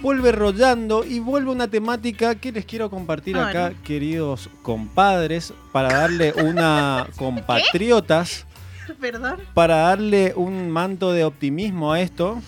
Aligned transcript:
vuelve 0.00 0.32
rollando 0.32 1.04
y 1.04 1.18
vuelve 1.18 1.50
una 1.50 1.68
temática 1.68 2.34
que 2.34 2.52
les 2.52 2.64
quiero 2.64 2.90
compartir 2.90 3.36
acá, 3.36 3.72
queridos 3.84 4.48
compadres, 4.62 5.52
para 5.72 5.92
darle 5.92 6.32
una 6.32 7.06
compatriotas, 7.16 8.46
Perdón. 9.00 9.40
para 9.54 9.76
darle 9.76 10.32
un 10.34 10.70
manto 10.70 11.12
de 11.12 11.24
optimismo 11.24 11.92
a 11.92 12.00
esto, 12.00 12.40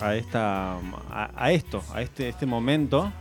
a 0.00 0.14
esta, 0.16 0.74
a, 1.10 1.30
a 1.36 1.52
esto, 1.52 1.82
a 1.94 2.02
este, 2.02 2.28
este 2.28 2.46
momento. 2.46 3.12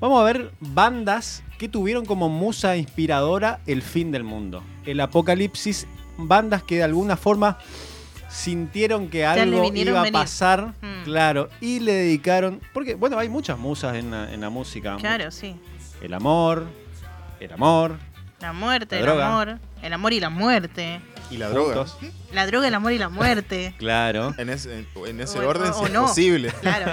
Vamos 0.00 0.20
a 0.20 0.24
ver 0.24 0.50
bandas 0.60 1.42
que 1.58 1.68
tuvieron 1.68 2.06
como 2.06 2.30
musa 2.30 2.76
inspiradora 2.76 3.60
el 3.66 3.82
fin 3.82 4.10
del 4.10 4.24
mundo, 4.24 4.62
el 4.86 4.98
apocalipsis, 5.00 5.86
bandas 6.16 6.62
que 6.62 6.76
de 6.76 6.84
alguna 6.84 7.16
forma 7.16 7.58
sintieron 8.30 9.08
que 9.08 9.26
algo 9.26 9.64
iba 9.74 10.00
a 10.00 10.02
venir. 10.04 10.12
pasar, 10.12 10.72
Mm. 10.80 11.04
claro, 11.04 11.48
y 11.60 11.80
le 11.80 11.92
dedicaron, 11.92 12.60
porque 12.72 12.94
bueno, 12.94 13.18
hay 13.18 13.28
muchas 13.28 13.58
musas 13.58 13.96
en 13.96 14.10
la, 14.10 14.32
en 14.32 14.40
la 14.40 14.50
música, 14.50 14.96
Claro, 14.96 15.30
sí. 15.30 15.56
el 16.00 16.14
amor, 16.14 16.66
el 17.40 17.52
amor, 17.52 17.96
La 18.40 18.52
muerte, 18.54 18.94
La 18.96 19.00
el 19.00 19.06
droga. 19.06 19.26
amor. 19.28 19.58
El 19.82 19.92
amor 19.92 20.12
y 20.14 20.20
la 20.20 20.30
muerte. 20.30 21.00
Y 21.30 21.36
la 21.36 21.50
droga. 21.50 21.74
juntos, 21.84 21.98
La 22.32 22.46
droga, 22.46 22.68
el 22.68 22.74
amor 22.74 22.92
y 22.92 22.98
la 22.98 23.08
muerte. 23.10 23.74
claro, 23.78 24.34
En 24.38 24.48
ese, 24.48 24.86
en 25.06 25.20
ese 25.20 25.38
O- 25.40 25.46
orden, 25.48 25.70
o- 25.70 25.74
si 25.74 25.82
o 25.82 25.86
es 25.86 25.92
no. 25.92 26.02
posible. 26.06 26.50
Claro. 26.62 26.92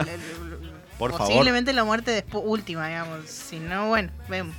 por 0.98 1.12
favor. 1.12 1.28
posiblemente 1.28 1.72
la 1.72 1.84
muerte 1.86 2.26
última, 2.34 2.88
digamos. 2.90 3.30
Si 3.30 3.60
no, 3.60 3.88
bueno, 3.88 4.12
vemos. 4.28 4.56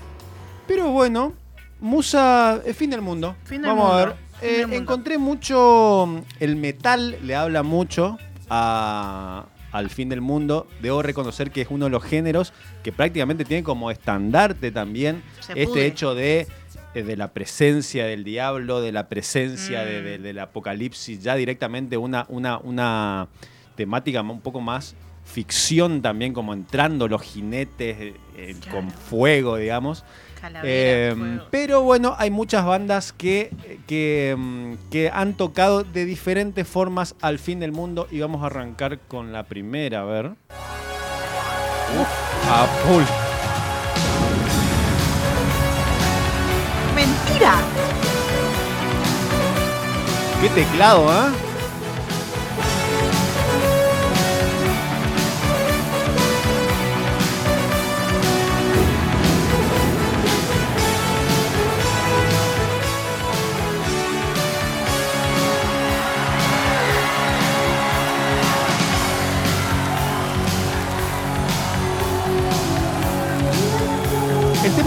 Pero 0.66 0.88
bueno, 0.91 1.34
Musa, 1.80 2.60
el 2.64 2.74
fin 2.74 2.91
del 2.91 3.02
mundo. 3.02 3.36
Fin 3.45 3.60
del 3.62 3.70
Vamos 3.70 3.84
a 3.92 3.95
mundo, 3.97 4.06
ver. 4.14 4.27
Eh, 4.42 4.65
encontré 4.73 5.19
mucho. 5.19 6.23
El 6.41 6.56
metal 6.56 7.16
le 7.23 7.34
habla 7.34 7.62
mucho 7.62 8.19
a- 8.48 9.47
al 9.73 9.91
fin 9.91 10.09
del 10.09 10.20
mundo. 10.20 10.66
Debo 10.80 11.02
reconocer 11.02 11.51
que 11.51 11.62
es 11.62 11.69
uno 11.70 11.87
de 11.87 11.91
los 11.91 12.02
géneros 12.05 12.52
que 12.83 12.92
prácticamente 12.92 13.45
tiene 13.45 13.62
como 13.62 13.91
estandarte 13.91 14.70
también 14.70 15.22
Se 15.41 15.53
este 15.53 15.66
pudre. 15.66 15.86
hecho 15.86 16.14
de, 16.14 16.47
eh, 16.94 17.03
de 17.03 17.16
la 17.16 17.33
presencia 17.33 18.06
del 18.06 18.25
diablo, 18.25 18.81
de 18.81 18.92
la 18.92 19.09
presencia 19.09 19.83
Mm. 19.83 19.86
de- 19.86 20.19
del 20.19 20.39
apocalipsis, 20.39 21.22
ya 21.22 21.34
directamente 21.34 21.97
una, 21.97 22.25
una, 22.28 22.59
una 22.59 23.28
temática 23.77 24.22
un 24.22 24.41
poco 24.41 24.61
más 24.61 24.94
ficción 25.25 26.00
también, 26.00 26.33
como 26.33 26.55
entrando 26.55 27.06
los 27.06 27.20
jinetes 27.22 28.14
eh, 28.36 28.56
con 28.70 28.91
fuego, 28.91 29.56
digamos. 29.59 30.05
Eh, 30.62 31.14
fuego. 31.17 31.44
pero 31.50 31.83
bueno, 31.83 32.14
hay 32.19 32.31
muchas 32.31 32.64
bandas 32.64 33.12
que, 33.12 33.50
que, 33.86 34.34
mm, 34.39 34.75
que 34.91 35.11
han 35.12 35.34
tocado 35.34 35.84
de 35.84 36.05
diferentes 36.05 36.67
formas 36.67 37.14
al 37.20 37.39
fin 37.39 37.61
del 37.61 37.72
mundo 37.72 38.06
y 38.11 38.20
vamos 38.20 38.42
a 38.42 38.47
arrancar 38.47 38.98
con 39.00 39.33
la 39.33 39.44
primera, 39.44 40.03
a 40.03 40.05
ver. 40.05 40.27
Uf, 42.00 42.09
a 42.50 42.66
full. 42.84 43.05
¡Mentira! 46.94 47.55
Qué 50.41 50.48
teclado, 50.50 51.11
¿ah? 51.11 51.33
El 51.33 51.47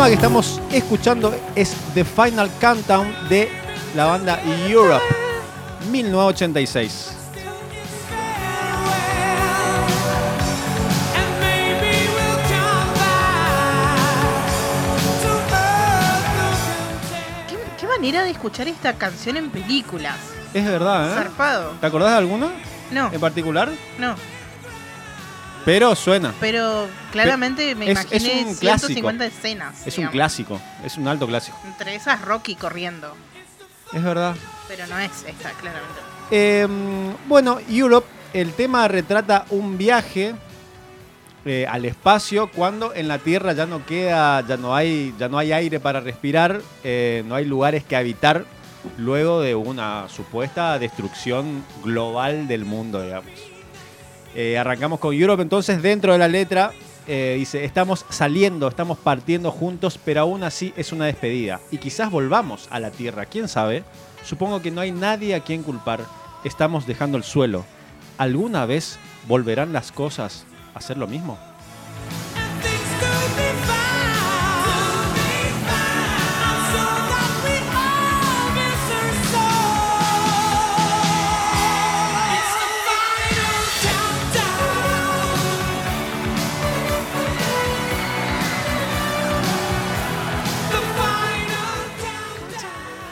tema 0.02 0.10
que 0.10 0.16
estamos 0.16 0.60
escuchando 0.72 1.32
es 1.56 1.76
The 1.94 2.04
Final 2.04 2.50
Countdown 2.60 3.30
de 3.30 3.50
la 3.96 4.06
banda 4.06 4.42
Europe, 4.68 5.04
1986. 5.92 7.12
¿Qué, 17.48 17.58
qué 17.80 17.88
manera 17.88 18.24
de 18.24 18.32
escuchar 18.32 18.68
esta 18.68 18.94
canción 18.94 19.38
en 19.38 19.52
películas. 19.52 20.18
Es 20.52 20.66
verdad, 20.66 21.12
¿eh? 21.12 21.14
Zarpado. 21.14 21.74
¿Te 21.80 21.86
acordás 21.86 22.10
de 22.10 22.18
alguna 22.18 22.50
No, 22.90 23.12
en 23.14 23.20
particular? 23.20 23.70
no. 24.00 24.16
Pero 25.66 25.96
suena. 25.96 26.34
Pero 26.40 26.88
claramente 27.12 27.76
me 27.76 27.92
Es- 27.92 28.00
es 28.12 28.24
imaginé 28.24 28.50
un 28.50 28.56
clásico. 28.56 28.88
150 28.88 29.26
escenas. 29.26 29.88
Es 29.88 29.98
un 29.98 30.08
clásico, 30.08 30.60
es 30.84 30.98
un 30.98 31.08
alto 31.08 31.28
clásico. 31.28 31.58
Entre 31.66 31.96
esas 31.96 32.22
Rocky 32.22 32.56
corriendo. 32.56 33.14
Es 33.94 34.04
verdad. 34.04 34.36
Pero 34.68 34.88
no 34.88 34.98
es 34.98 35.12
esta, 35.28 35.52
claramente. 35.52 36.00
Eh, 36.32 36.68
bueno, 37.28 37.60
Europe, 37.70 38.08
el 38.34 38.54
tema 38.54 38.88
retrata 38.88 39.46
un 39.50 39.78
viaje 39.78 40.34
eh, 41.44 41.66
al 41.68 41.86
espacio 41.86 42.50
cuando 42.52 42.94
en 42.94 43.08
la 43.08 43.18
Tierra 43.18 43.54
ya 43.54 43.66
no 43.66 43.86
queda, 43.86 44.42
ya 44.48 44.58
no 44.58 44.76
hay, 44.76 45.14
ya 45.20 45.28
no 45.28 45.38
hay 45.38 45.52
aire 45.52 45.80
para 45.80 46.00
respirar, 46.00 46.62
eh, 46.84 47.24
no 47.28 47.36
hay 47.36 47.46
lugares 47.46 47.84
que 47.84 47.96
habitar 47.96 48.46
luego 48.98 49.42
de 49.42 49.56
una 49.56 50.08
supuesta 50.08 50.80
destrucción 50.80 51.64
global 51.84 52.48
del 52.48 52.64
mundo, 52.66 53.02
digamos. 53.02 53.32
Eh, 54.36 54.58
arrancamos 54.58 55.00
con 55.00 55.14
Europe, 55.14 55.42
entonces 55.42 55.82
dentro 55.82 56.14
de 56.14 56.20
la 56.20 56.28
letra 56.28 56.72
eh, 57.08 57.36
dice, 57.38 57.66
estamos 57.66 58.06
saliendo, 58.10 58.68
estamos 58.68 58.98
partiendo 58.98 59.52
juntos, 59.52 60.00
pero 60.04 60.22
aún 60.22 60.44
así 60.44 60.74
es 60.78 60.92
una 60.92 61.06
despedida. 61.06 61.60
Y 61.72 61.78
quizás 61.78 62.12
volvamos 62.12 62.68
a 62.72 62.80
la 62.80 62.92
Tierra, 62.92 63.26
quién 63.26 63.48
sabe. 63.48 63.84
Supongo 64.24 64.62
que 64.62 64.72
no 64.72 64.82
hay 64.82 64.92
nadie 64.92 65.36
a 65.36 65.42
quien 65.42 65.64
culpar. 65.64 66.02
Estamos 66.44 66.88
dejando 66.88 67.18
el 67.18 67.24
suelo. 67.24 67.66
¿Alguna 68.18 68.66
vez 68.66 69.00
volverán 69.28 69.74
las 69.74 69.92
cosas 69.92 70.46
a 70.74 70.82
ser 70.82 70.98
lo 70.98 71.08
mismo? 71.08 71.38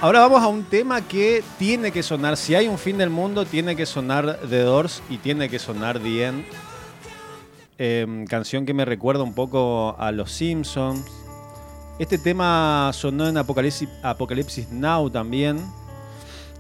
Ahora 0.02 0.22
vamos 0.22 0.42
a 0.42 0.48
un 0.48 0.64
tema 0.64 1.06
que 1.06 1.44
tiene 1.58 1.92
que 1.92 2.04
sonar. 2.04 2.38
Si 2.38 2.56
hay 2.56 2.70
un 2.70 2.78
fin 2.78 2.98
del 2.98 3.10
mundo, 3.10 3.46
tiene 3.46 3.76
que 3.76 3.86
sonar 3.86 4.40
The 4.50 4.62
Doors 4.62 5.04
y 5.10 5.18
tiene 5.18 5.50
que 5.50 5.60
sonar 5.60 6.00
The 6.00 6.26
End. 6.26 6.46
Em, 7.78 8.26
canción 8.26 8.66
que 8.66 8.74
me 8.74 8.86
recuerda 8.86 9.24
un 9.24 9.34
poco 9.34 9.98
a 10.00 10.14
Los 10.14 10.32
Simpsons. 10.32 11.06
Este 12.00 12.18
tema 12.18 12.92
sonó 12.94 13.28
en 13.28 13.36
Apocalipsis, 13.36 14.70
Now 14.72 15.10
también. 15.10 15.60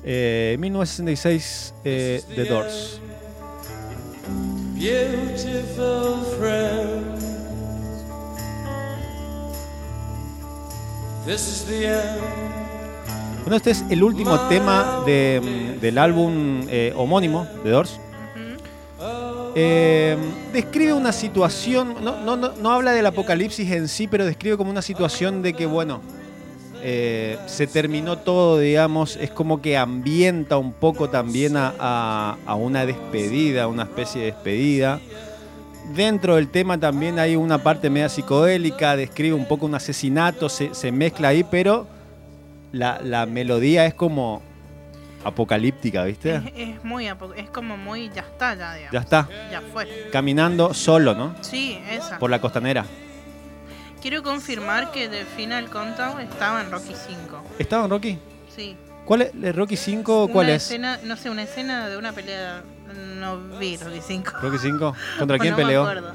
Eh, 0.03 0.57
1966, 0.59 1.73
eh, 1.85 2.21
The 2.35 2.43
Doors. 2.43 2.99
Beautiful 4.75 6.25
friend. 6.37 7.17
This 11.25 11.47
is 11.47 11.65
the 11.65 11.85
end. 11.85 12.68
Bueno, 13.49 13.57
este 13.57 13.71
es 13.71 13.83
el 13.89 14.03
último 14.03 14.39
tema 14.41 15.01
de, 15.07 15.41
del 15.81 15.97
álbum 15.97 16.67
eh, 16.69 16.93
homónimo, 16.95 17.47
The 17.63 17.69
Doors. 17.71 17.99
Eh, 19.55 20.15
describe 20.53 20.93
una 20.93 21.11
situación, 21.11 21.95
no, 22.03 22.21
no, 22.23 22.37
no, 22.37 22.51
no 22.61 22.71
habla 22.71 22.91
del 22.91 23.07
apocalipsis 23.07 23.71
en 23.71 23.87
sí, 23.87 24.05
pero 24.07 24.23
describe 24.23 24.55
como 24.55 24.69
una 24.69 24.83
situación 24.83 25.41
de 25.41 25.53
que, 25.53 25.65
bueno, 25.65 25.99
eh, 26.83 27.39
se 27.47 27.65
terminó 27.65 28.19
todo, 28.19 28.59
digamos, 28.59 29.15
es 29.15 29.31
como 29.31 29.63
que 29.63 29.77
ambienta 29.77 30.57
un 30.59 30.71
poco 30.71 31.09
también 31.09 31.57
a, 31.57 31.73
a- 31.79 32.37
a 32.45 32.53
una 32.53 32.85
despedida, 32.85 33.67
una 33.67 33.81
especie 33.81 34.21
de 34.21 34.27
despedida. 34.27 34.99
Dentro 35.95 36.35
del 36.35 36.49
tema 36.49 36.77
también 36.77 37.17
hay 37.17 37.35
una 37.35 37.57
parte 37.63 37.89
media 37.89 38.09
psicodélica, 38.09 38.95
describe 38.95 39.33
un 39.33 39.47
poco 39.47 39.65
un 39.65 39.73
asesinato, 39.73 40.49
se, 40.49 40.75
se 40.75 40.91
mezcla 40.91 41.29
ahí, 41.29 41.43
pero 41.43 41.87
la, 42.71 42.99
la 43.03 43.25
melodía 43.25 43.85
es 43.85 43.93
como 43.93 44.41
apocalíptica, 45.23 46.03
¿viste? 46.05 46.35
Es, 46.35 46.43
es 46.55 46.83
muy 46.83 47.07
apo- 47.07 47.33
es 47.35 47.49
como 47.49 47.75
muy 47.77 48.09
ya 48.09 48.21
está 48.21 48.55
ya, 48.55 48.73
digamos. 48.73 48.93
Ya 48.93 48.99
está, 48.99 49.27
Ya 49.51 49.61
fue. 49.73 50.09
caminando 50.11 50.73
solo, 50.73 51.13
¿no? 51.13 51.35
Sí, 51.41 51.79
esa. 51.89 52.19
Por 52.19 52.29
la 52.29 52.39
costanera. 52.39 52.85
Quiero 54.01 54.23
confirmar 54.23 54.91
que 54.91 55.09
The 55.09 55.25
Final 55.25 55.69
Countdown 55.69 56.21
estaba 56.21 56.61
en 56.61 56.71
Rocky 56.71 56.93
5. 56.95 57.43
¿Estaba 57.59 57.83
en 57.85 57.89
Rocky? 57.91 58.17
Sí. 58.55 58.77
¿Cuál 59.05 59.23
es? 59.23 59.31
¿El 59.33 59.53
Rocky 59.53 59.75
5 59.75 60.29
cuál 60.31 60.47
una 60.47 60.55
es? 60.55 60.63
Escena, 60.63 60.99
no 61.03 61.17
sé, 61.17 61.29
una 61.29 61.43
escena 61.43 61.89
de 61.89 61.97
una 61.97 62.13
pelea. 62.13 62.63
No 63.17 63.37
vi 63.59 63.75
Rocky 63.75 63.99
5. 64.01 64.31
¿Rocky 64.41 64.57
5? 64.57 64.95
¿Contra 65.19 65.37
quién 65.37 65.51
no 65.51 65.57
me 65.57 65.63
peleó? 65.63 65.81
acuerdo. 65.81 66.13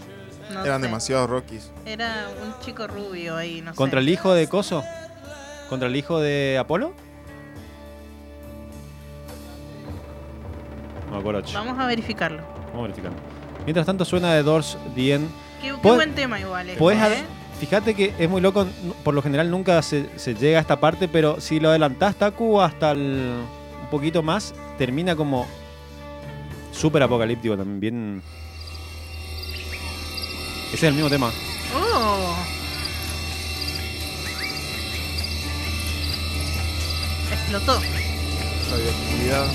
No 0.53 0.65
Eran 0.65 0.81
sé. 0.81 0.87
demasiados 0.87 1.29
Rockies. 1.29 1.71
Era 1.85 2.29
un 2.43 2.55
chico 2.65 2.87
rubio 2.87 3.37
ahí, 3.37 3.61
no 3.61 3.75
¿Contra 3.75 4.01
sé. 4.01 4.05
el 4.05 4.09
hijo 4.11 4.33
de 4.33 4.49
Coso? 4.49 4.83
¿Contra 5.69 5.89
el 5.89 5.97
hijo 5.97 6.21
de 6.21 6.59
Apolo? 6.59 6.93
No. 11.11 11.23
Vamos 11.55 11.79
a 11.79 11.87
verificarlo. 11.87 12.43
Vamos 12.69 12.79
a 12.79 12.83
verificarlo. 12.83 13.19
Mientras 13.65 13.87
tanto 13.87 14.05
suena 14.05 14.35
de 14.35 14.43
Doors 14.43 14.77
The 14.95 15.15
End. 15.15 15.29
Qué, 15.63 15.73
buen 15.73 16.15
tema 16.15 16.39
igual. 16.41 16.69
ad- 17.01 17.13
¿eh? 17.13 17.25
Fíjate 17.61 17.95
que 17.95 18.13
es 18.19 18.29
muy 18.29 18.41
loco, 18.41 18.67
por 19.05 19.15
lo 19.15 19.23
general 19.23 19.51
nunca 19.51 19.81
se, 19.81 20.11
se 20.19 20.35
llega 20.35 20.59
a 20.59 20.61
esta 20.61 20.81
parte, 20.81 21.07
pero 21.09 21.41
si 21.41 21.61
lo 21.61 21.71
adelantás, 21.71 22.17
Taku, 22.17 22.61
hasta 22.61 22.91
el- 22.91 23.33
un 23.83 23.91
poquito 23.91 24.23
más, 24.23 24.55
termina 24.77 25.15
como 25.17 25.47
súper 26.73 27.03
apocalíptico 27.05 27.57
también. 27.57 27.81
Bien... 27.81 28.23
Ese 30.69 30.75
es 30.77 30.83
el 30.83 30.95
mismo 30.95 31.09
tema. 31.09 31.31
Explotó. 37.45 37.79
Radioactividad. 38.71 39.47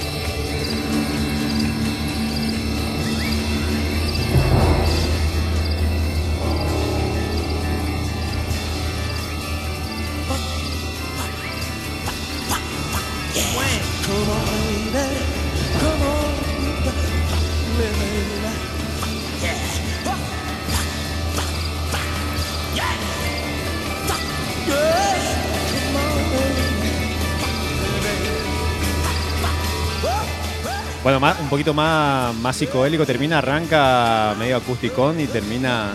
Un 31.49 31.57
poquito 31.57 31.73
más, 31.73 32.35
más 32.35 32.55
psicodélico, 32.55 33.07
termina, 33.07 33.39
arranca 33.39 34.35
medio 34.37 34.57
acusticón 34.57 35.19
y 35.19 35.25
termina 35.25 35.93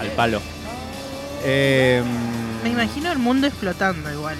al 0.00 0.08
palo. 0.12 0.40
Eh, 1.44 2.02
Me 2.64 2.70
imagino 2.70 3.12
el 3.12 3.18
mundo 3.18 3.46
explotando 3.46 4.10
igual. 4.10 4.36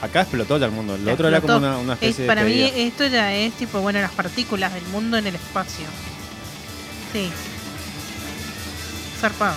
acá 0.00 0.22
explotó 0.22 0.56
ya 0.56 0.64
el 0.66 0.72
mundo. 0.72 0.94
El 0.94 1.06
otro 1.08 1.28
era 1.28 1.42
como 1.42 1.58
una, 1.58 1.76
una 1.76 1.92
Es- 1.94 2.02
especie 2.02 2.26
para 2.26 2.42
de. 2.42 2.48
mí 2.50 2.72
esto 2.74 3.06
ya 3.06 3.34
es 3.34 3.52
tipo, 3.54 3.80
bueno, 3.80 4.00
las 4.00 4.12
partículas 4.12 4.72
del 4.72 4.84
mundo 4.86 5.18
en 5.18 5.26
el 5.26 5.34
espacio. 5.34 5.84
Sí. 7.12 7.30
Zarpado. 9.20 9.56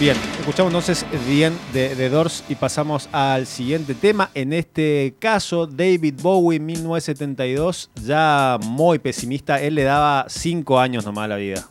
Bien, 0.00 0.16
escuchamos 0.40 0.70
entonces 0.72 1.06
bien 1.26 1.56
de, 1.72 1.94
de 1.94 2.08
Doors 2.08 2.42
y 2.48 2.56
pasamos 2.56 3.08
al 3.12 3.46
siguiente 3.46 3.94
tema. 3.94 4.30
En 4.34 4.52
este 4.52 5.14
caso, 5.20 5.66
David 5.66 6.14
Bowie, 6.20 6.58
1972, 6.58 7.90
ya 8.02 8.58
muy 8.62 8.98
pesimista. 8.98 9.60
Él 9.60 9.76
le 9.76 9.84
daba 9.84 10.26
5 10.28 10.80
años 10.80 11.04
nomás 11.04 11.26
a 11.26 11.28
la 11.28 11.36
vida. 11.36 11.68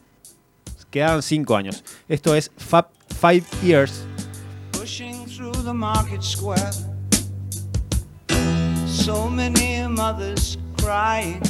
Quedaban 0.89 1.21
5 1.21 1.55
años. 1.55 1.83
Esto 2.07 2.33
es 2.33 2.51
Fab 2.57 2.87
Five 3.19 3.43
Years. 3.61 4.05
pushing 4.83 5.25
through 5.25 5.53
the 5.53 5.73
market 5.73 6.21
square. 6.21 6.71
So 8.85 9.29
many 9.29 9.87
mothers 9.87 10.57
crying. 10.77 11.41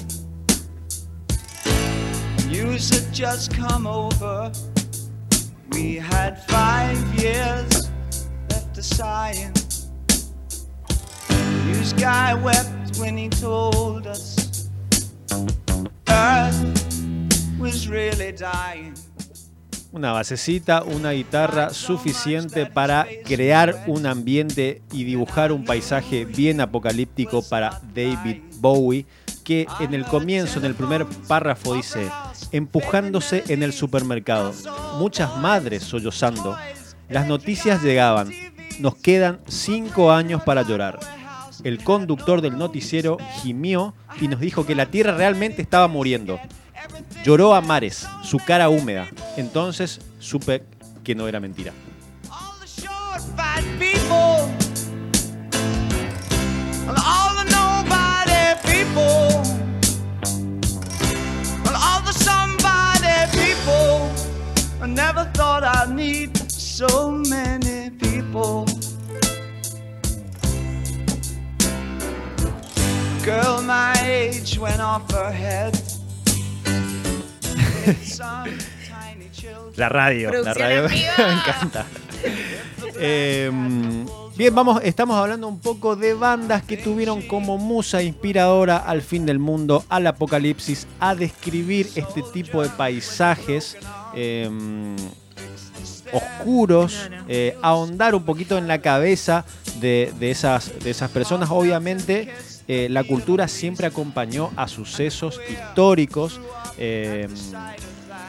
News 2.48 2.90
had 2.90 3.12
just 3.12 3.52
come 3.54 3.88
over. 3.88 4.52
We 5.74 5.96
had 5.98 6.38
five 6.48 6.98
years 7.16 7.90
left 8.50 8.76
to 8.76 8.84
sighing. 8.84 9.52
News 11.66 11.94
guy 11.94 12.36
wept 12.36 13.00
when 13.00 13.18
he 13.18 13.30
told 13.30 14.06
us 14.06 14.70
Earth 16.08 16.62
was 17.60 17.88
really 17.90 18.32
dying. 18.34 18.94
Una 19.92 20.12
basecita, 20.12 20.84
una 20.84 21.12
guitarra 21.12 21.72
suficiente 21.72 22.66
para 22.68 23.08
crear 23.26 23.84
un 23.88 24.06
ambiente 24.06 24.82
y 24.92 25.04
dibujar 25.04 25.52
un 25.52 25.66
paisaje 25.66 26.26
bien 26.26 26.62
apocalíptico 26.62 27.42
para 27.42 27.80
David 27.94 28.42
Bowie, 28.60 29.06
que 29.44 29.68
en 29.80 29.94
el 29.94 30.06
comienzo, 30.06 30.60
en 30.60 30.66
el 30.66 30.76
primer 30.76 31.06
párrafo 31.28 31.76
dice, 31.76 32.10
empujándose 32.52 33.44
en 33.48 33.64
el 33.64 33.74
supermercado, 33.74 34.54
muchas 34.98 35.38
madres 35.38 35.84
sollozando, 35.84 36.58
las 37.10 37.28
noticias 37.28 37.84
llegaban, 37.84 38.32
nos 38.80 38.96
quedan 38.96 39.40
cinco 39.48 40.12
años 40.12 40.42
para 40.44 40.64
llorar. 40.64 41.00
El 41.64 41.84
conductor 41.84 42.42
del 42.42 42.58
noticiero 42.58 43.18
gimió 43.42 43.94
y 44.20 44.28
nos 44.28 44.40
dijo 44.40 44.66
que 44.66 44.76
la 44.76 44.88
Tierra 44.88 45.16
realmente 45.16 45.62
estaba 45.62 45.88
muriendo. 45.88 46.40
Lloró 47.24 47.56
a 47.56 47.62
mares, 47.62 48.08
su 48.24 48.38
cara 48.38 48.70
húmeda. 48.70 49.08
Entonces 49.38 50.02
supe 50.20 50.64
que 51.04 51.16
no 51.16 51.28
era 51.28 51.40
mentira. 51.40 51.72
So 66.74 67.12
many 67.12 67.92
people. 68.00 68.66
Girl 73.24 73.62
my 73.62 73.94
age 74.02 74.58
went 74.58 74.82
off 74.82 75.04
her 75.12 75.32
head. 75.32 75.78
La 79.76 79.90
radio, 79.90 80.32
la 80.44 80.54
radio 80.54 80.84
me 80.88 81.34
encanta. 81.34 81.86
Eh, 82.96 83.52
bien, 84.36 84.56
vamos, 84.56 84.82
estamos 84.84 85.18
hablando 85.18 85.48
un 85.48 85.60
poco 85.60 85.96
de 85.96 86.14
bandas 86.14 86.64
que 86.64 86.78
tuvieron 86.78 87.24
como 87.24 87.58
musa 87.58 88.04
inspiradora 88.04 88.78
al 88.78 89.02
fin 89.02 89.26
del 89.26 89.40
mundo, 89.40 89.84
al 89.90 90.06
apocalipsis, 90.06 90.88
a 91.00 91.16
describir 91.16 91.90
este 91.96 92.22
tipo 92.34 92.62
de 92.62 92.70
paisajes 92.70 93.76
eh, 94.16 94.48
oscuros, 96.14 97.10
eh, 97.28 97.58
ahondar 97.62 98.16
un 98.16 98.24
poquito 98.24 98.58
en 98.58 98.68
la 98.68 98.80
cabeza 98.80 99.46
de, 99.80 100.14
de 100.20 100.32
esas, 100.32 100.72
de 100.84 100.92
esas 100.92 101.10
personas. 101.10 101.50
Obviamente, 101.52 102.32
eh, 102.68 102.88
la 102.90 103.04
cultura 103.04 103.48
siempre 103.48 103.88
acompañó 103.88 104.52
a 104.56 104.68
sucesos 104.68 105.40
históricos. 105.50 106.40
eh, 106.78 107.28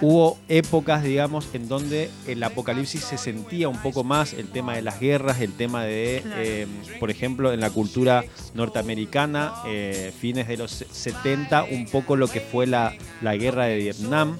hubo 0.00 0.38
épocas, 0.48 1.02
digamos, 1.02 1.48
en 1.54 1.68
donde 1.68 2.10
el 2.26 2.42
apocalipsis 2.42 3.02
se 3.02 3.18
sentía 3.18 3.68
un 3.68 3.78
poco 3.78 4.04
más, 4.04 4.32
el 4.34 4.48
tema 4.48 4.74
de 4.74 4.82
las 4.82 5.00
guerras, 5.00 5.40
el 5.40 5.52
tema 5.52 5.84
de, 5.84 6.22
eh, 6.36 6.66
por 7.00 7.10
ejemplo, 7.10 7.52
en 7.52 7.60
la 7.60 7.70
cultura 7.70 8.24
norteamericana, 8.54 9.52
eh, 9.66 10.12
fines 10.18 10.48
de 10.48 10.56
los 10.56 10.70
70, 10.70 11.64
un 11.64 11.86
poco 11.86 12.16
lo 12.16 12.28
que 12.28 12.40
fue 12.40 12.66
la, 12.66 12.92
la 13.22 13.36
guerra 13.36 13.64
de 13.66 13.76
Vietnam. 13.76 14.38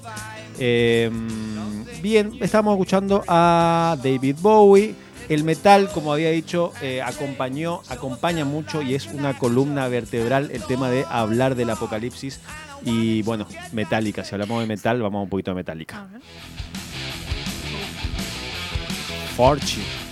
Eh, 0.59 1.09
bien, 2.01 2.33
estamos 2.41 2.73
escuchando 2.73 3.23
a 3.27 3.97
David 4.03 4.37
Bowie. 4.41 4.95
El 5.27 5.43
metal, 5.43 5.89
como 5.91 6.13
había 6.13 6.29
dicho, 6.29 6.71
eh, 6.81 7.01
acompañó, 7.01 7.81
acompaña 7.89 8.45
mucho 8.45 8.83
y 8.83 8.93
es 8.93 9.07
una 9.07 9.37
columna 9.37 9.87
vertebral 9.87 10.51
el 10.51 10.63
tema 10.65 10.89
de 10.89 11.03
hablar 11.09 11.55
del 11.55 11.71
apocalipsis. 11.71 12.39
Y 12.83 13.23
bueno, 13.23 13.47
Metallica, 13.71 14.23
si 14.23 14.35
hablamos 14.35 14.61
de 14.61 14.67
metal, 14.67 15.01
vamos 15.01 15.23
un 15.23 15.29
poquito 15.29 15.51
de 15.51 15.55
Metallica. 15.55 16.01
A 16.01 16.05
ver. 16.05 16.21
Fortune. 19.35 20.04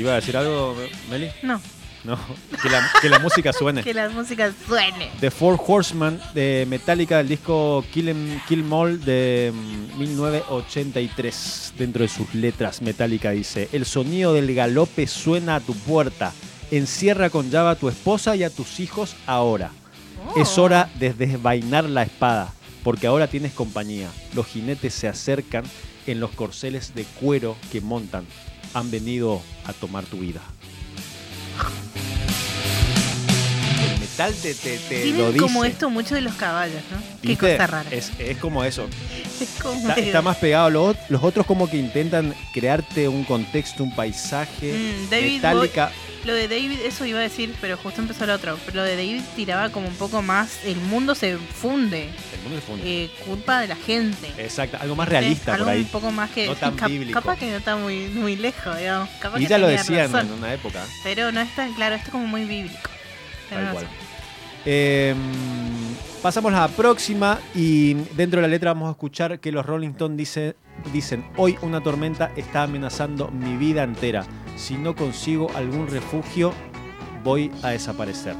¿Iba 0.00 0.12
a 0.12 0.16
decir 0.16 0.36
algo, 0.36 0.74
Meli? 1.10 1.30
No, 1.42 1.60
No, 2.04 2.18
que 2.62 2.70
la, 2.70 2.90
que 3.02 3.08
la 3.10 3.18
música 3.18 3.52
suene. 3.52 3.82
que 3.84 3.92
la 3.92 4.08
música 4.08 4.50
suene. 4.66 5.10
The 5.20 5.30
Four 5.30 5.60
Horsemen 5.66 6.18
de 6.34 6.64
Metallica, 6.68 7.18
del 7.18 7.28
disco 7.28 7.84
Kill, 7.92 8.08
Em- 8.08 8.40
Kill 8.48 8.60
'Em 8.60 8.72
All 8.72 9.04
de 9.04 9.52
mm, 9.54 9.98
1983. 9.98 11.74
Dentro 11.78 12.02
de 12.02 12.08
sus 12.08 12.34
letras, 12.34 12.80
Metallica 12.82 13.30
dice: 13.30 13.68
El 13.72 13.84
sonido 13.84 14.32
del 14.34 14.54
galope 14.54 15.06
suena 15.06 15.56
a 15.56 15.60
tu 15.60 15.74
puerta. 15.74 16.32
Encierra 16.70 17.30
con 17.30 17.50
llave 17.50 17.70
a 17.70 17.74
tu 17.74 17.88
esposa 17.88 18.36
y 18.36 18.44
a 18.44 18.50
tus 18.50 18.80
hijos 18.80 19.16
ahora. 19.26 19.70
Es 20.36 20.56
Oh. 20.58 20.62
hora 20.64 20.88
de 20.98 21.12
desvainar 21.12 21.84
la 21.84 22.02
espada, 22.04 22.52
porque 22.84 23.06
ahora 23.08 23.26
tienes 23.26 23.52
compañía. 23.52 24.08
Los 24.34 24.46
jinetes 24.46 24.94
se 24.94 25.08
acercan 25.08 25.64
en 26.06 26.20
los 26.20 26.30
corceles 26.30 26.94
de 26.94 27.04
cuero 27.04 27.56
que 27.72 27.80
montan. 27.80 28.24
Han 28.74 28.90
venido 28.90 29.42
a 29.64 29.72
tomar 29.72 30.04
tu 30.04 30.18
vida. 30.18 30.40
El 33.92 33.98
metal 34.00 34.34
te, 34.40 34.54
te, 34.54 34.78
te 34.78 35.06
lo 35.12 35.32
dice. 35.32 35.38
como 35.44 35.64
esto 35.64 35.90
mucho 35.90 36.14
de 36.14 36.20
los 36.20 36.34
caballos, 36.34 36.82
¿no? 36.90 36.98
Qué 37.22 37.28
¿Viste? 37.28 37.52
cosa 37.52 37.66
rara. 37.66 37.90
Es, 37.90 38.12
es 38.18 38.38
como 38.38 38.64
eso. 38.64 38.88
Es 39.40 39.58
como 39.62 39.88
Está, 39.88 39.94
está 39.94 40.20
más 40.20 40.36
pegado. 40.36 40.66
a 40.66 40.70
Los, 40.70 40.96
los 41.08 41.22
otros 41.24 41.46
como 41.46 41.66
que 41.70 41.78
intentan 41.78 42.34
crearte 42.52 43.08
un 43.08 43.24
contexto, 43.24 43.82
un 43.82 43.94
paisaje. 43.96 44.74
Mm, 44.74 45.08
David 45.10 45.34
Metallica. 45.36 45.92
Lo 46.24 46.34
de 46.34 46.48
David, 46.48 46.80
eso 46.84 47.06
iba 47.06 47.18
a 47.18 47.22
decir, 47.22 47.54
pero 47.62 47.78
justo 47.78 48.02
empezó 48.02 48.24
el 48.24 48.30
otro. 48.30 48.58
Pero 48.66 48.76
lo 48.78 48.82
de 48.82 48.94
David 48.96 49.22
tiraba 49.36 49.70
como 49.70 49.88
un 49.88 49.94
poco 49.94 50.20
más. 50.20 50.62
El 50.64 50.76
mundo 50.76 51.14
se 51.14 51.38
funde. 51.38 52.04
El 52.34 52.42
mundo 52.42 52.56
se 52.56 52.60
funde. 52.66 53.04
eh, 53.04 53.10
culpa 53.26 53.60
de 53.62 53.68
la 53.68 53.76
gente. 53.76 54.28
Exacto, 54.36 54.76
algo 54.80 54.94
más 54.96 55.08
realista 55.08 55.54
Algo 55.54 55.64
por 55.64 55.72
ahí. 55.74 55.80
un 55.80 55.86
poco 55.88 56.10
más 56.10 56.30
que. 56.30 56.46
No 56.46 56.54
tan 56.56 56.74
cap- 56.76 56.90
bíblico. 56.90 57.18
Capaz 57.18 57.38
que 57.38 57.50
no 57.50 57.56
está 57.56 57.76
muy, 57.76 58.08
muy 58.08 58.36
lejos, 58.36 58.76
digamos. 58.76 59.08
Capaz 59.18 59.38
Y 59.40 59.44
que 59.44 59.48
ya 59.48 59.58
lo 59.58 59.66
decían 59.68 60.12
razón. 60.12 60.28
en 60.28 60.32
una 60.34 60.52
época. 60.52 60.84
Pero 61.02 61.32
no 61.32 61.40
es 61.40 61.54
tan 61.56 61.72
claro, 61.72 61.94
esto 61.94 62.08
es 62.08 62.12
como 62.12 62.26
muy 62.26 62.44
bíblico. 62.44 62.90
Tal 63.48 63.72
cual. 63.72 63.86
Eh, 64.66 65.14
pasamos 66.22 66.52
a 66.52 66.60
la 66.60 66.68
próxima 66.68 67.38
y 67.54 67.94
dentro 68.14 68.40
de 68.40 68.46
la 68.46 68.50
letra 68.50 68.72
vamos 68.74 68.88
a 68.88 68.90
escuchar 68.92 69.40
que 69.40 69.50
los 69.52 69.64
Rolling 69.64 69.90
Stones 69.92 70.18
dice, 70.18 70.54
dicen, 70.92 71.24
hoy 71.36 71.56
una 71.62 71.80
tormenta 71.82 72.30
está 72.36 72.64
amenazando 72.64 73.28
mi 73.28 73.56
vida 73.56 73.82
entera. 73.82 74.26
Si 74.56 74.74
no 74.76 74.94
consigo 74.94 75.50
algún 75.54 75.88
refugio, 75.88 76.52
voy 77.24 77.50
a 77.62 77.70
desaparecer. 77.70 78.36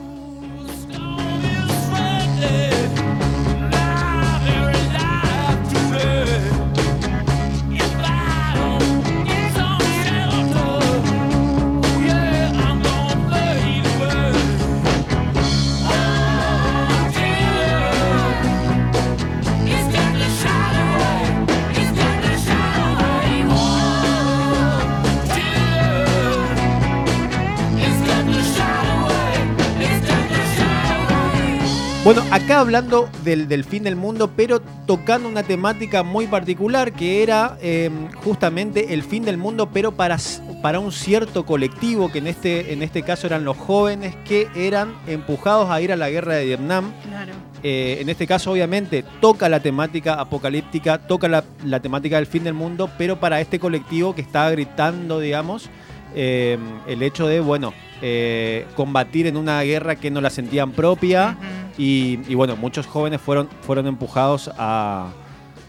Bueno, 32.12 32.25
acá 32.33 32.59
hablando 32.59 33.09
del, 33.23 33.47
del 33.47 33.62
fin 33.62 33.85
del 33.85 33.95
mundo, 33.95 34.33
pero 34.35 34.61
tocando 34.85 35.29
una 35.29 35.45
temática 35.45 36.02
muy 36.02 36.26
particular 36.26 36.93
que 36.93 37.23
era 37.23 37.57
eh, 37.62 37.88
justamente 38.25 38.95
el 38.95 39.05
fin 39.05 39.25
del 39.25 39.37
mundo, 39.37 39.71
pero 39.73 39.93
para, 39.93 40.17
para 40.61 40.81
un 40.81 40.90
cierto 40.90 41.47
colectivo, 41.47 42.11
que 42.11 42.19
en 42.19 42.26
este, 42.26 42.73
en 42.73 42.83
este 42.83 43.05
caso 43.05 43.29
eran 43.29 43.45
los 43.45 43.57
jóvenes 43.57 44.17
que 44.25 44.49
eran 44.57 44.93
empujados 45.07 45.71
a 45.71 45.81
ir 45.81 45.93
a 45.93 45.97
la 45.97 46.11
guerra 46.11 46.35
de 46.35 46.47
Vietnam. 46.47 46.93
Claro. 47.09 47.33
Eh, 47.62 47.99
en 48.00 48.09
este 48.09 48.26
caso, 48.26 48.50
obviamente, 48.50 49.05
toca 49.21 49.49
la 49.49 49.61
temática 49.61 50.14
apocalíptica, 50.14 50.99
toca 50.99 51.29
la, 51.29 51.45
la 51.64 51.79
temática 51.79 52.17
del 52.17 52.26
fin 52.26 52.43
del 52.43 52.55
mundo, 52.55 52.90
pero 52.99 53.21
para 53.21 53.40
este 53.40 53.61
colectivo 53.61 54.17
que 54.17 54.23
estaba 54.23 54.50
gritando, 54.50 55.21
digamos, 55.21 55.71
eh, 56.17 56.59
el 56.88 57.05
hecho 57.05 57.29
de, 57.29 57.38
bueno, 57.38 57.73
eh, 58.02 58.66
combatir 58.76 59.26
en 59.26 59.37
una 59.37 59.61
guerra 59.62 59.97
que 59.97 60.11
no 60.11 60.21
la 60.21 60.30
sentían 60.30 60.73
propia. 60.73 61.37
Y, 61.78 62.19
y 62.28 62.35
bueno, 62.35 62.57
muchos 62.57 62.87
jóvenes 62.87 63.21
fueron, 63.21 63.49
fueron 63.62 63.87
empujados 63.87 64.50
a, 64.59 65.11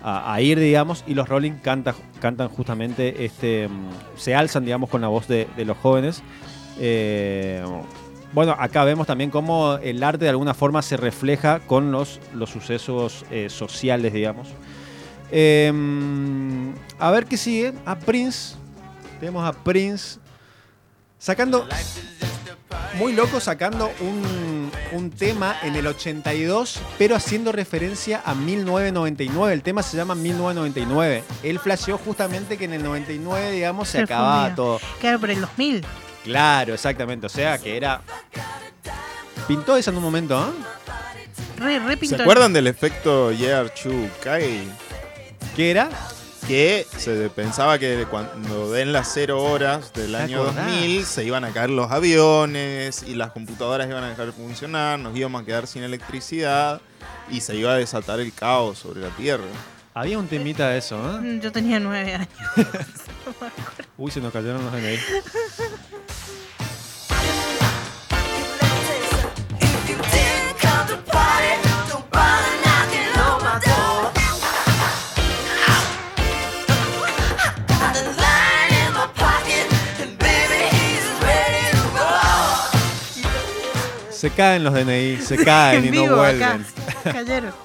a- 0.04 0.34
a 0.34 0.42
ir, 0.42 0.60
digamos, 0.60 1.04
y 1.08 1.14
los 1.14 1.30
Rolling 1.30 1.54
canta, 1.62 1.94
cantan 2.20 2.50
justamente, 2.50 3.24
este, 3.26 3.68
mm, 3.68 3.90
se 4.18 4.36
alzan, 4.36 4.66
digamos, 4.66 4.90
con 4.90 5.02
la 5.02 5.08
voz 5.08 5.28
de, 5.28 5.48
de 5.56 5.64
los 5.66 5.78
jóvenes. 5.78 6.22
Eh, 6.80 7.64
bueno, 8.34 8.56
acá 8.58 8.84
vemos 8.86 9.08
también 9.08 9.30
cómo 9.30 9.76
el 9.76 10.02
arte 10.04 10.24
de 10.26 10.30
alguna 10.30 10.54
forma 10.54 10.82
se 10.82 10.98
refleja 10.98 11.60
con 11.60 11.92
los, 11.92 12.20
los 12.34 12.50
sucesos 12.50 13.26
eh, 13.30 13.50
sociales, 13.50 14.12
digamos. 14.14 14.48
Eh, 15.32 15.72
a 17.00 17.12
ver 17.12 17.26
qué 17.26 17.38
sigue. 17.38 17.74
A 17.86 17.98
Prince. 17.98 18.56
Tenemos 19.20 19.44
a 19.48 19.54
Prince 19.54 20.20
sacando 21.20 21.68
muy 22.96 23.14
loco 23.14 23.40
sacando 23.40 23.92
un, 24.00 24.72
un 24.92 25.10
tema 25.12 25.58
en 25.64 25.76
el 25.76 25.88
82, 25.88 26.80
pero 26.98 27.16
haciendo 27.16 27.52
referencia 27.52 28.22
a 28.26 28.36
1999. 28.36 29.54
El 29.54 29.64
tema 29.64 29.84
se 29.84 29.98
llama 29.98 30.16
1999. 30.16 31.24
Él 31.44 31.60
flasheó 31.60 31.98
justamente 31.98 32.58
que 32.58 32.66
en 32.66 32.74
el 32.74 32.84
99, 32.84 33.52
digamos, 33.52 33.88
se, 33.88 34.00
Se 34.00 34.04
acababa 34.04 34.54
todo. 34.56 34.80
Claro, 35.00 35.20
por 35.20 35.30
el 35.32 35.42
2000. 35.42 35.86
Claro, 36.24 36.74
exactamente. 36.74 37.26
O 37.26 37.30
sea, 37.30 37.58
que 37.58 37.78
era... 37.78 38.02
Pintó 39.48 39.76
eso 39.76 39.90
en 39.92 39.98
un 39.98 40.04
momento, 40.04 40.38
¿ah? 40.38 40.52
Re, 41.58 41.80
re 41.80 41.92
¿Se 41.92 41.98
pintón. 41.98 42.22
acuerdan 42.22 42.54
del 42.54 42.68
efecto 42.68 43.32
Year 43.32 43.74
Chu 43.74 44.08
Kai? 44.24 44.68
¿Qué 45.56 45.72
era? 45.72 45.90
Que 46.48 46.86
se 46.98 47.30
pensaba 47.30 47.78
que 47.80 48.06
cuando 48.10 48.72
den 48.72 48.92
las 48.92 49.12
cero 49.14 49.42
horas 49.44 49.94
del 49.94 50.12
¿Te 50.12 50.18
año 50.18 50.42
acordás? 50.42 50.66
2000 50.68 51.06
se 51.06 51.24
iban 51.24 51.46
a 51.46 51.52
caer 51.52 51.70
los 51.70 51.92
aviones 51.92 53.04
y 53.04 53.16
las 53.16 53.32
computadoras 53.32 53.88
iban 53.88 54.04
a 54.04 54.10
dejar 54.10 54.26
de 54.28 54.32
funcionar, 54.34 55.00
nos 55.00 55.16
íbamos 55.16 55.42
a 55.42 55.46
quedar 55.46 55.68
sin 55.68 55.84
electricidad 55.84 56.82
y 57.30 57.42
se 57.42 57.56
iba 57.56 57.72
a 57.72 57.76
desatar 57.76 58.20
el 58.20 58.34
caos 58.34 58.80
sobre 58.80 59.02
la 59.02 59.10
Tierra. 59.10 59.44
Había 59.94 60.18
un 60.18 60.28
temita 60.28 60.70
de 60.70 60.78
eso, 60.80 60.98
¿ah? 60.98 61.20
Mm, 61.22 61.40
Yo 61.42 61.52
tenía 61.52 61.80
nueve 61.80 62.16
años. 62.16 62.30
Uy, 63.98 64.10
se 64.12 64.20
nos 64.22 64.34
cayeron 64.34 64.64
los 64.64 64.72
DNI. 64.74 64.98
Se 84.22 84.30
caen 84.30 84.64
los 84.64 84.72
DNI, 84.74 85.18
se 85.20 85.36
caen 85.44 85.84
y 85.86 85.88
no 85.90 86.02
vivo 86.04 86.16
vuelven. 86.18 86.44
acá. 86.44 86.60
Cayeron. 87.12 87.52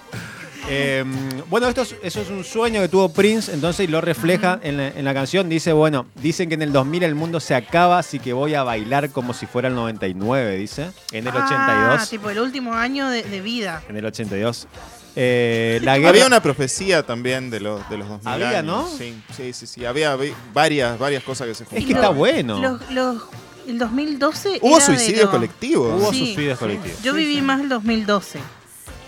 Eh, 0.68 1.04
bueno, 1.48 1.68
esto 1.68 1.82
es, 1.82 1.94
eso 2.02 2.20
es 2.22 2.28
un 2.28 2.42
sueño 2.42 2.80
que 2.80 2.88
tuvo 2.88 3.08
Prince, 3.08 3.52
entonces 3.54 3.84
y 3.84 3.86
lo 3.88 4.00
refleja 4.00 4.58
en, 4.64 4.76
la, 4.78 4.88
en 4.88 5.04
la 5.04 5.14
canción. 5.14 5.48
Dice, 5.48 5.72
bueno, 5.72 6.06
dicen 6.16 6.48
que 6.48 6.56
en 6.56 6.62
el 6.62 6.72
2000 6.72 7.04
el 7.04 7.14
mundo 7.14 7.38
se 7.38 7.54
acaba, 7.54 8.00
así 8.00 8.18
que 8.18 8.32
voy 8.32 8.54
a 8.54 8.64
bailar 8.64 9.10
como 9.10 9.32
si 9.32 9.46
fuera 9.46 9.68
el 9.68 9.76
99, 9.76 10.56
dice. 10.56 10.90
En 11.12 11.24
el 11.28 11.32
Ah, 11.36 11.94
82. 11.94 12.10
tipo 12.10 12.30
el 12.30 12.40
último 12.40 12.74
año 12.74 13.08
de, 13.10 13.22
de 13.22 13.40
vida. 13.42 13.80
En 13.88 13.96
el 13.96 14.06
82. 14.06 14.66
Eh, 15.14 15.78
la 15.84 15.98
guerra... 15.98 16.08
Había 16.10 16.26
una 16.26 16.42
profecía 16.42 17.04
también 17.04 17.48
de 17.48 17.60
los, 17.60 17.88
de 17.88 17.98
los 17.98 18.08
2000 18.08 18.28
Había, 18.32 18.48
años. 18.58 18.64
¿no? 18.64 18.88
Sí, 18.98 19.16
sí, 19.36 19.52
sí, 19.52 19.68
sí. 19.68 19.84
Había 19.84 20.16
vi- 20.16 20.34
varias, 20.52 20.98
varias 20.98 21.22
cosas 21.22 21.46
que 21.46 21.54
se 21.54 21.62
Es 21.62 21.68
juntaron. 21.68 21.86
que 21.86 21.92
está 21.94 22.08
bueno. 22.08 22.58
Los, 22.60 22.90
los- 22.90 23.22
el 23.68 23.78
2012 23.78 24.58
Hubo 24.62 24.76
era 24.76 24.86
de 24.88 24.96
suicidios 24.96 25.22
los- 25.24 25.30
colectivos. 25.30 26.00
Hubo 26.02 26.12
Sí. 26.12 26.18
suicidios 26.18 26.58
colectivos. 26.58 27.02
Yo 27.02 27.12
viví 27.14 27.40
más 27.42 27.60
el 27.60 27.68
2012, 27.68 28.40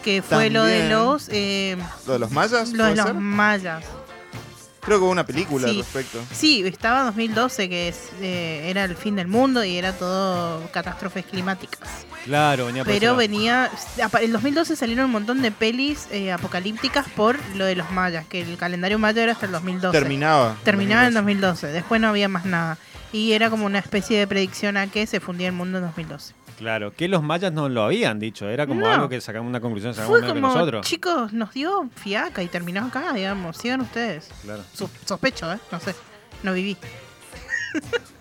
que 0.04 0.22
fue 0.22 0.50
lo 0.50 0.64
de 0.64 0.78
También. 0.80 0.98
los 0.98 1.28
eh, 1.30 1.76
¿Lo 2.06 2.12
de 2.14 2.18
los 2.18 2.30
mayas? 2.30 2.70
lo 2.72 2.84
de 2.84 2.94
los 2.96 3.06
ser? 3.06 3.14
mayas. 3.14 3.84
Creo 4.80 4.98
que 4.98 5.04
hubo 5.04 5.10
una 5.10 5.26
película 5.26 5.66
Sí. 5.68 5.70
al 5.78 5.84
respecto. 5.84 6.20
Sí, 6.32 6.62
estaba 6.66 7.02
2012 7.04 7.68
que 7.68 7.88
es, 7.88 8.10
eh, 8.20 8.62
era 8.70 8.84
el 8.84 8.96
fin 8.96 9.16
del 9.16 9.26
mundo 9.28 9.64
y 9.64 9.76
era 9.76 9.92
todo 9.92 10.70
catástrofes 10.72 11.24
climáticas. 11.26 11.80
Claro, 12.24 12.66
venía 12.66 12.84
Pero 12.84 13.16
venía, 13.16 13.70
en 14.20 14.32
2012 14.32 14.76
salieron 14.76 15.06
un 15.06 15.10
montón 15.12 15.42
de 15.42 15.50
pelis 15.50 16.06
eh, 16.10 16.32
apocalípticas 16.32 17.06
por 17.16 17.36
lo 17.56 17.64
de 17.64 17.76
los 17.76 17.90
mayas, 17.90 18.26
que 18.26 18.40
el 18.42 18.56
calendario 18.56 18.98
maya 18.98 19.22
era 19.22 19.32
hasta 19.32 19.46
el 19.46 19.52
2012. 19.52 19.98
Terminaba. 19.98 20.56
Terminaba 20.64 21.06
en 21.06 21.14
2012, 21.14 21.68
después 21.68 22.00
no 22.00 22.08
había 22.08 22.28
más 22.28 22.44
nada. 22.44 22.78
Y 23.12 23.32
era 23.32 23.48
como 23.48 23.64
una 23.66 23.78
especie 23.78 24.18
de 24.18 24.26
predicción 24.26 24.76
a 24.76 24.86
que 24.88 25.06
se 25.06 25.20
fundía 25.20 25.46
el 25.46 25.54
mundo 25.54 25.78
en 25.78 25.84
2012. 25.84 26.34
Claro, 26.58 26.92
que 26.92 27.06
los 27.08 27.22
mayas 27.22 27.52
no 27.52 27.68
lo 27.68 27.84
habían 27.84 28.18
dicho, 28.18 28.48
era 28.48 28.66
como 28.66 28.80
No. 28.80 28.88
algo 28.92 29.08
que 29.08 29.20
sacamos 29.20 29.48
una 29.48 29.60
conclusión, 29.60 29.94
sacamos 29.94 30.18
Fue 30.18 30.28
como, 30.28 30.40
nosotros. 30.40 30.84
chicos, 30.86 31.32
nos 31.32 31.54
dio 31.54 31.88
fiaca 31.94 32.42
y 32.42 32.48
terminó 32.48 32.84
acá, 32.86 33.12
digamos. 33.12 33.56
Sigan 33.56 33.80
ustedes. 33.80 34.28
Claro. 34.42 34.62
Sos- 34.74 34.90
sospecho, 35.04 35.52
¿eh? 35.52 35.58
No 35.70 35.78
sé. 35.80 35.94
No 36.42 36.52
viví. 36.52 36.76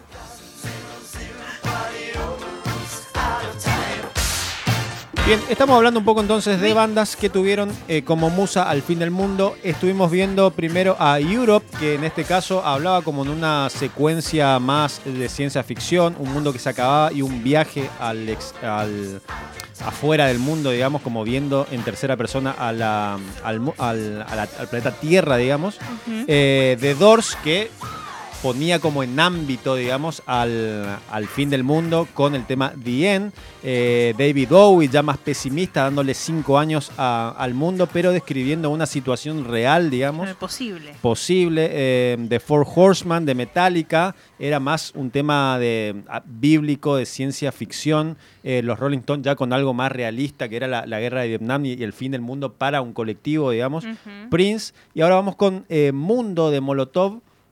Bien, 5.28 5.42
estamos 5.50 5.76
hablando 5.76 6.00
un 6.00 6.06
poco 6.06 6.22
entonces 6.22 6.62
de 6.62 6.74
bandas 6.74 7.18
que 7.18 7.30
tuvieron 7.30 7.70
eh, 7.90 8.02
como 8.04 8.30
musa 8.30 8.64
al 8.70 8.82
fin 8.82 9.00
del 9.00 9.12
mundo. 9.12 9.58
Estuvimos 9.62 10.10
viendo 10.10 10.52
primero 10.52 10.96
a 11.00 11.20
Europe, 11.20 11.66
que 11.78 11.96
en 11.96 12.06
este 12.06 12.24
caso 12.24 12.66
hablaba 12.66 13.02
como 13.02 13.24
en 13.24 13.30
una 13.32 13.70
secuencia 13.70 14.58
más 14.60 15.02
de 15.04 15.28
ciencia 15.28 15.64
ficción, 15.64 16.16
un 16.18 16.32
mundo 16.32 16.54
que 16.54 16.60
se 16.60 16.70
acababa 16.70 17.12
y 17.12 17.24
un 17.24 17.44
viaje 17.44 17.90
al, 18.00 18.30
ex- 18.30 18.54
al- 18.64 19.20
afuera 19.86 20.28
del 20.28 20.40
mundo, 20.40 20.72
digamos, 20.72 21.02
como 21.02 21.26
viendo 21.26 21.68
en 21.72 21.84
tercera 21.84 22.16
persona 22.16 22.52
a 22.52 22.72
la- 22.72 23.20
al, 23.44 23.62
al- 23.80 24.26
al 24.32 24.68
planeta 24.70 24.92
Tierra, 24.94 25.36
digamos. 25.36 25.78
Eh, 26.26 26.78
The 26.80 26.96
Doors, 26.96 27.38
que 27.44 27.70
ponía 28.42 28.80
como 28.80 29.02
en 29.04 29.20
ámbito, 29.20 29.76
digamos, 29.76 30.22
al, 30.26 31.00
al 31.12 31.28
fin 31.28 31.50
del 31.50 31.64
mundo 31.64 32.08
con 32.14 32.36
el 32.36 32.46
tema 32.46 32.72
The 32.84 33.14
End. 33.16 33.34
Eh, 33.64 34.14
David 34.18 34.50
Bowie, 34.50 34.88
ya 34.90 35.02
más 35.02 35.18
pesimista, 35.18 35.84
dándole 35.84 36.14
cinco 36.14 36.58
años 36.60 36.92
a- 36.98 37.34
al 37.38 37.54
mundo, 37.54 37.88
pero 37.92 38.12
describiendo 38.12 38.70
una 38.70 38.86
situación 38.86 39.46
real, 39.46 39.90
digamos 39.90 40.30
Eh, 40.30 40.36
posible. 40.40 40.94
posible. 41.02 41.68
Eh, 41.72 42.18
The 42.30 42.40
Four 42.40 42.66
Horsemen 42.76 43.26
de 43.26 43.34
Metallica 43.36 44.16
era 44.40 44.60
más 44.60 44.92
un 44.96 45.10
tema 45.10 45.58
de, 45.60 46.04
ah, 46.08 46.22
bíblico, 46.26 46.96
de 46.96 47.06
ciencia 47.06 47.52
ficción. 47.52 48.18
Eh, 48.44 48.62
los 48.64 48.80
Rolling 48.80 49.00
Stones 49.00 49.26
ya 49.26 49.36
con 49.36 49.52
algo 49.52 49.74
más 49.74 49.92
realista, 49.92 50.48
que 50.48 50.56
era 50.58 50.68
la, 50.68 50.86
la 50.86 51.00
guerra 51.00 51.22
de 51.22 51.30
Vietnam 51.30 51.66
y, 51.66 51.74
y 51.74 51.84
el 51.84 51.92
fin 51.94 52.12
del 52.12 52.22
mundo 52.22 52.54
para 52.54 52.82
un 52.82 52.94
colectivo, 52.94 53.52
digamos. 53.52 53.84
Prince. 54.30 54.74
Y 54.94 55.02
ahora 55.02 55.16
vamos 55.16 55.36
con 55.36 55.66
Mundo 55.94 56.52
de 56.52 56.62
Molotov, 56.62 57.20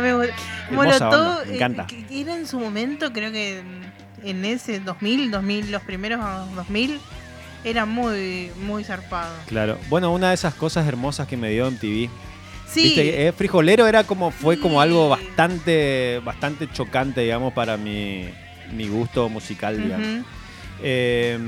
gusta 0.00 0.10
mucho. 0.10 0.32
A 0.32 0.70
mí 0.70 0.76
me 0.76 0.76
Molotov 0.76 1.46
me 1.46 1.52
eh, 1.52 1.54
encanta. 1.56 1.86
era 2.10 2.36
en 2.36 2.46
su 2.46 2.58
momento, 2.60 3.12
creo 3.12 3.32
que 3.32 3.62
en- 4.24 4.44
ese 4.44 4.80
2000, 4.80 5.30
2000, 5.30 5.70
los 5.70 5.82
primeros 5.82 6.20
2000, 6.54 6.98
era 7.64 7.84
muy, 7.86 8.50
muy 8.60 8.84
zarpado. 8.84 9.34
Claro. 9.46 9.78
Bueno, 9.88 10.12
una 10.12 10.28
de 10.28 10.34
esas 10.34 10.54
cosas 10.54 10.86
hermosas 10.86 11.26
que 11.28 11.36
me 11.36 11.50
dio 11.50 11.66
MTV. 11.66 12.08
Sí, 12.68 12.82
¿Viste? 12.82 13.26
Eh, 13.28 13.32
Frijolero 13.32 13.86
era 13.86 14.04
como, 14.04 14.30
fue 14.30 14.58
como 14.58 14.80
algo 14.80 15.08
bastante, 15.08 16.20
bastante 16.24 16.68
chocante, 16.72 17.20
digamos, 17.20 17.52
para 17.52 17.76
mi, 17.76 18.28
mi 18.72 18.88
gusto 18.88 19.28
musical, 19.28 19.82
digamos. 19.82 20.06
ujú. 20.06 20.24
Eh, 20.86 21.38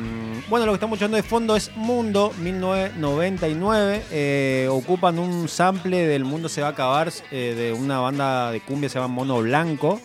bueno, 0.49 0.65
lo 0.65 0.73
que 0.73 0.77
estamos 0.77 0.97
escuchando 0.97 1.17
de 1.19 1.23
fondo 1.23 1.57
es 1.57 1.71
Mundo 1.77 2.33
1999. 2.41 4.03
Eh, 4.11 4.67
ocupan 4.71 5.19
un 5.19 5.47
sample 5.49 6.07
del 6.07 6.25
Mundo 6.25 6.49
se 6.49 6.63
va 6.63 6.69
a 6.69 6.71
acabar 6.71 7.13
eh, 7.31 7.55
de 7.57 7.73
una 7.75 7.99
banda 7.99 8.51
de 8.51 8.61
cumbia 8.61 8.89
que 8.89 8.93
se 8.95 8.99
llama 8.99 9.13
Mono 9.15 9.39
Blanco. 9.43 10.01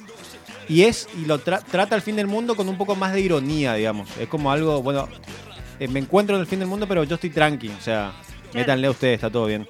Y 0.68 0.84
es 0.84 1.08
y 1.22 1.26
lo 1.26 1.40
tra- 1.44 1.64
trata 1.64 1.96
el 1.96 2.02
fin 2.02 2.16
del 2.18 2.28
mundo 2.28 2.56
con 2.56 2.68
un 2.70 2.78
poco 2.78 2.96
más 2.96 3.14
de 3.14 3.22
ironía, 3.22 3.74
digamos. 3.76 4.10
Es 4.20 4.28
como 4.28 4.52
algo, 4.52 4.82
bueno, 4.82 5.08
eh, 5.80 5.88
me 5.88 6.00
encuentro 6.00 6.36
en 6.36 6.42
el 6.42 6.48
fin 6.48 6.60
del 6.60 6.68
mundo, 6.68 6.86
pero 6.88 7.04
yo 7.06 7.16
estoy 7.16 7.30
tranqui. 7.30 7.70
O 7.70 7.82
sea, 7.82 8.12
métanle 8.54 8.88
a 8.88 8.92
ustedes, 8.92 9.16
está 9.16 9.30
todo 9.30 9.46
bien. 9.46 9.68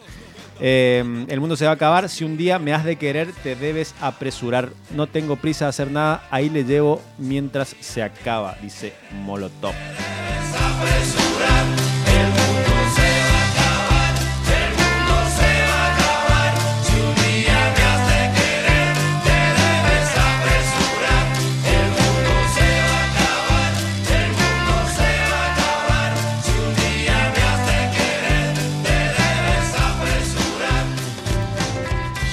Eh, 0.59 1.25
el 1.27 1.39
mundo 1.39 1.55
se 1.55 1.65
va 1.65 1.71
a 1.71 1.75
acabar. 1.75 2.09
Si 2.09 2.23
un 2.23 2.37
día 2.37 2.59
me 2.59 2.73
has 2.73 2.83
de 2.83 2.95
querer, 2.95 3.31
te 3.43 3.55
debes 3.55 3.95
apresurar. 4.01 4.69
No 4.95 5.07
tengo 5.07 5.35
prisa 5.35 5.65
de 5.65 5.69
hacer 5.69 5.91
nada. 5.91 6.27
Ahí 6.31 6.49
le 6.49 6.63
llevo 6.63 7.01
mientras 7.17 7.75
se 7.79 8.03
acaba, 8.03 8.57
dice 8.61 8.93
Molotov. 9.23 9.73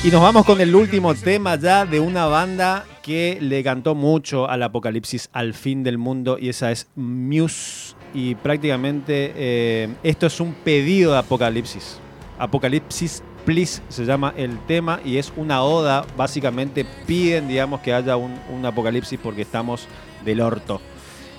Y 0.09 0.11
nos 0.11 0.23
vamos 0.23 0.47
con 0.47 0.59
el 0.63 0.75
último 0.75 1.15
tema 1.15 1.57
ya 1.57 1.85
de 1.85 2.01
una 2.01 2.25
banda 2.25 2.87
que 3.03 3.37
le 3.43 3.63
cantó 3.63 3.95
mucho 3.95 4.49
al 4.49 4.63
apocalipsis, 4.63 5.29
al 5.35 5.53
fin 5.53 5.83
del 5.83 5.99
mundo, 5.99 6.39
y 6.41 6.49
esa 6.49 6.73
es 6.73 6.89
Muse. 6.97 7.95
Y 8.15 8.35
prácticamente 8.35 9.35
eh, 9.37 9.95
esto 10.03 10.27
es 10.27 10.41
un 10.41 10.55
pedido 10.55 11.13
de 11.13 11.19
apocalipsis. 11.19 11.99
Apocalipsis 12.39 13.23
Please 13.45 13.83
se 13.91 14.07
llama 14.07 14.33
el 14.35 14.59
tema 14.61 14.99
y 15.05 15.19
es 15.19 15.31
una 15.37 15.63
oda. 15.63 16.07
Básicamente 16.17 16.87
piden, 17.07 17.47
digamos, 17.47 17.81
que 17.81 17.93
haya 17.93 18.17
un, 18.17 18.35
un 18.51 18.65
apocalipsis 18.65 19.21
porque 19.23 19.43
estamos 19.43 19.89
del 20.25 20.41
orto. 20.41 20.81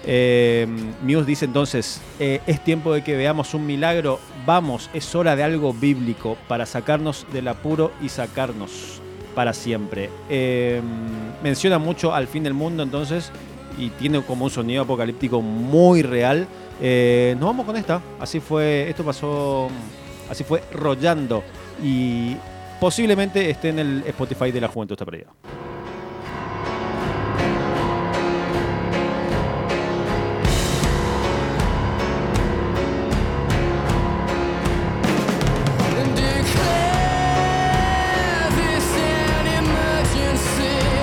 Eh, 0.05 0.65
Muse 1.01 1.25
dice 1.25 1.45
entonces, 1.45 2.01
eh, 2.19 2.41
es 2.47 2.63
tiempo 2.63 2.93
de 2.93 3.03
que 3.03 3.15
veamos 3.15 3.53
un 3.53 3.65
milagro, 3.65 4.19
vamos, 4.45 4.89
es 4.93 5.13
hora 5.15 5.35
de 5.35 5.43
algo 5.43 5.73
bíblico 5.73 6.37
para 6.47 6.65
sacarnos 6.65 7.25
del 7.33 7.47
apuro 7.47 7.91
y 8.01 8.09
sacarnos 8.09 9.01
para 9.35 9.53
siempre. 9.53 10.09
Eh, 10.29 10.81
menciona 11.43 11.79
mucho 11.79 12.13
al 12.13 12.27
fin 12.27 12.43
del 12.43 12.53
mundo 12.53 12.83
entonces 12.83 13.31
y 13.77 13.89
tiene 13.91 14.21
como 14.21 14.45
un 14.45 14.51
sonido 14.51 14.83
apocalíptico 14.83 15.41
muy 15.41 16.01
real. 16.01 16.47
Eh, 16.81 17.35
nos 17.39 17.47
vamos 17.47 17.65
con 17.65 17.75
esta, 17.75 18.01
así 18.19 18.39
fue, 18.39 18.89
esto 18.89 19.03
pasó, 19.03 19.69
así 20.29 20.43
fue 20.43 20.63
rollando 20.73 21.43
y 21.83 22.35
posiblemente 22.79 23.49
esté 23.49 23.69
en 23.69 23.79
el 23.79 24.03
Spotify 24.07 24.51
de 24.51 24.61
la 24.61 24.67
Juventud 24.67 24.93
está 24.93 25.05
perdida. 25.05 25.27